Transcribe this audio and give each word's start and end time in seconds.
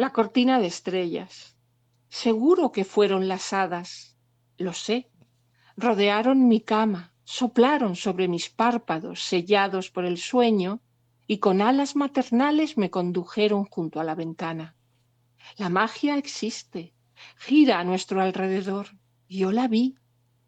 La 0.00 0.14
cortina 0.14 0.58
de 0.60 0.66
estrellas. 0.66 1.58
Seguro 2.08 2.72
que 2.72 2.86
fueron 2.86 3.28
las 3.28 3.52
hadas. 3.52 4.16
Lo 4.56 4.72
sé. 4.72 5.10
Rodearon 5.76 6.48
mi 6.48 6.62
cama, 6.62 7.12
soplaron 7.24 7.96
sobre 7.96 8.26
mis 8.26 8.48
párpados 8.48 9.22
sellados 9.22 9.90
por 9.90 10.06
el 10.06 10.16
sueño 10.16 10.80
y 11.26 11.36
con 11.36 11.60
alas 11.60 11.96
maternales 11.96 12.78
me 12.78 12.88
condujeron 12.88 13.66
junto 13.66 14.00
a 14.00 14.04
la 14.04 14.14
ventana. 14.14 14.74
La 15.58 15.68
magia 15.68 16.16
existe, 16.16 16.94
gira 17.36 17.78
a 17.78 17.84
nuestro 17.84 18.22
alrededor. 18.22 18.86
Yo 19.28 19.52
la 19.52 19.68
vi, 19.68 19.98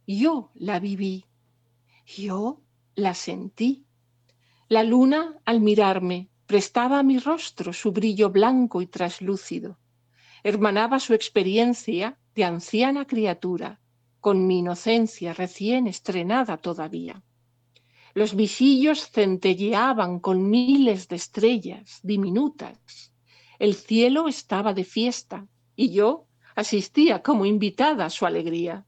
yo 0.06 0.50
la 0.54 0.80
viví, 0.80 1.26
yo 2.06 2.62
la 2.94 3.12
sentí. 3.12 3.84
La 4.68 4.82
luna, 4.82 5.36
al 5.44 5.60
mirarme, 5.60 6.30
prestaba 6.52 6.98
a 6.98 7.02
mi 7.02 7.18
rostro 7.18 7.72
su 7.72 7.92
brillo 7.92 8.28
blanco 8.28 8.82
y 8.82 8.86
traslúcido. 8.86 9.78
Hermanaba 10.44 11.00
su 11.00 11.14
experiencia 11.14 12.18
de 12.34 12.44
anciana 12.44 13.06
criatura 13.06 13.80
con 14.20 14.46
mi 14.46 14.58
inocencia 14.58 15.32
recién 15.32 15.86
estrenada 15.86 16.58
todavía. 16.58 17.22
Los 18.12 18.36
visillos 18.36 19.10
centelleaban 19.10 20.20
con 20.20 20.50
miles 20.50 21.08
de 21.08 21.16
estrellas 21.16 22.00
diminutas. 22.02 23.14
El 23.58 23.74
cielo 23.74 24.28
estaba 24.28 24.74
de 24.74 24.84
fiesta 24.84 25.46
y 25.74 25.92
yo 25.92 26.26
asistía 26.54 27.22
como 27.22 27.46
invitada 27.46 28.04
a 28.04 28.10
su 28.10 28.26
alegría. 28.26 28.84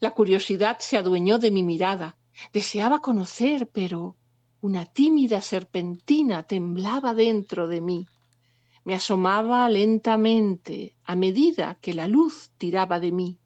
La 0.00 0.12
curiosidad 0.12 0.78
se 0.80 0.96
adueñó 0.96 1.38
de 1.38 1.50
mi 1.50 1.62
mirada. 1.62 2.16
Deseaba 2.54 3.00
conocer, 3.00 3.68
pero 3.68 4.16
una 4.64 4.86
tímida 4.86 5.42
serpentina 5.42 6.44
temblaba 6.44 7.12
dentro 7.12 7.68
de 7.68 7.82
mí. 7.82 8.06
Me 8.82 8.94
asomaba 8.94 9.68
lentamente 9.68 10.96
a 11.04 11.14
medida 11.16 11.76
que 11.82 11.92
la 11.92 12.08
luz 12.08 12.50
tiraba 12.56 12.98
de 12.98 13.12
mí. 13.12 13.38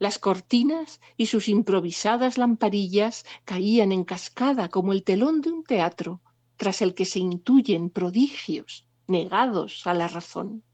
Las 0.00 0.18
cortinas 0.18 1.00
y 1.16 1.26
sus 1.26 1.48
improvisadas 1.48 2.38
lamparillas 2.38 3.24
caían 3.44 3.92
en 3.92 4.02
cascada 4.02 4.68
como 4.68 4.92
el 4.92 5.04
telón 5.04 5.42
de 5.42 5.52
un 5.52 5.62
teatro, 5.62 6.22
tras 6.56 6.82
el 6.82 6.92
que 6.96 7.04
se 7.04 7.20
intuyen 7.20 7.88
prodigios 7.88 8.84
negados 9.06 9.86
a 9.86 9.94
la 9.94 10.08
razón. 10.08 10.64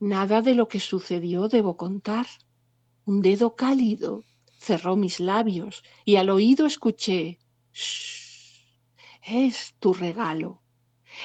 Nada 0.00 0.40
de 0.40 0.54
lo 0.54 0.66
que 0.66 0.80
sucedió 0.80 1.48
debo 1.48 1.76
contar. 1.76 2.26
Un 3.04 3.20
dedo 3.20 3.54
cálido 3.54 4.24
cerró 4.58 4.96
mis 4.96 5.20
labios 5.20 5.84
y 6.06 6.16
al 6.16 6.30
oído 6.30 6.64
escuché 6.64 7.38
es 9.22 9.74
tu 9.78 9.92
regalo. 9.92 10.62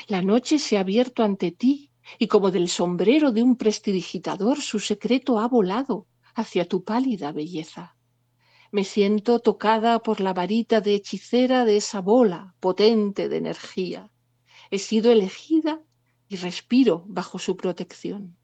La 0.08 0.22
noche 0.22 0.60
se 0.60 0.78
ha 0.78 0.82
abierto 0.82 1.24
ante 1.24 1.52
ti 1.52 1.92
y 2.20 2.28
como 2.28 2.52
del 2.52 2.70
sombrero 2.70 3.32
de 3.32 3.44
un 3.44 3.56
prestidigitador 3.56 4.62
su 4.62 4.80
secreto 4.80 5.40
ha 5.40 5.48
volado 5.48 6.08
hacia 6.36 6.68
tu 6.68 6.84
pálida 6.84 7.32
belleza. 7.32 7.96
Me 8.72 8.84
siento 8.84 9.40
tocada 9.40 10.00
por 10.00 10.20
la 10.20 10.34
varita 10.34 10.82
de 10.82 10.96
hechicera 10.96 11.64
de 11.64 11.78
esa 11.78 12.02
bola 12.02 12.56
potente 12.60 13.30
de 13.30 13.38
energía. 13.38 14.10
He 14.72 14.80
sido 14.80 15.12
elegida 15.12 15.82
y 16.28 16.38
respiro 16.38 17.04
bajo 17.08 17.38
su 17.38 17.56
protección. 17.56 18.36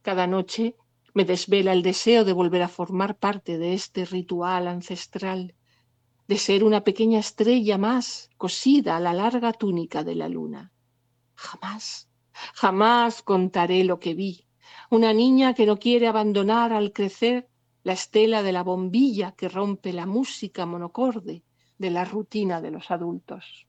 Cada 0.00 0.26
noche 0.26 0.76
me 1.12 1.24
desvela 1.24 1.72
el 1.72 1.82
deseo 1.82 2.24
de 2.24 2.32
volver 2.32 2.62
a 2.62 2.68
formar 2.68 3.18
parte 3.18 3.58
de 3.58 3.74
este 3.74 4.04
ritual 4.04 4.68
ancestral 4.68 5.54
de 6.26 6.38
ser 6.38 6.64
una 6.64 6.82
pequeña 6.82 7.18
estrella 7.18 7.78
más 7.78 8.30
cosida 8.36 8.96
a 8.96 9.00
la 9.00 9.12
larga 9.12 9.52
túnica 9.52 10.04
de 10.04 10.14
la 10.14 10.28
luna. 10.28 10.72
Jamás, 11.34 12.08
jamás 12.54 13.22
contaré 13.22 13.84
lo 13.84 14.00
que 14.00 14.14
vi. 14.14 14.46
Una 14.90 15.12
niña 15.12 15.54
que 15.54 15.66
no 15.66 15.78
quiere 15.78 16.06
abandonar 16.06 16.72
al 16.72 16.92
crecer 16.92 17.48
la 17.82 17.92
estela 17.92 18.42
de 18.42 18.52
la 18.52 18.62
bombilla 18.62 19.32
que 19.32 19.48
rompe 19.48 19.92
la 19.92 20.06
música 20.06 20.64
monocorde 20.64 21.44
de 21.76 21.90
la 21.90 22.04
rutina 22.04 22.60
de 22.62 22.70
los 22.70 22.90
adultos. 22.90 23.66